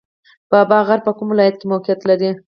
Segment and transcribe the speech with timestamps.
[0.51, 2.31] بابا غر په کوم ولایت کې موقعیت لري؟